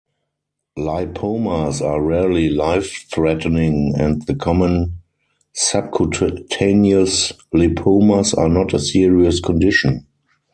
Lipomas 0.79 1.79
are 1.79 2.01
rarely 2.01 2.49
life-threatening 2.49 3.93
and 3.95 4.23
the 4.23 4.33
common 4.33 4.95
subcutaneous 5.53 7.33
lipomas 7.53 8.35
are 8.35 8.49
not 8.49 8.73
a 8.73 8.79
serious 8.79 9.39
condition. 9.39 10.07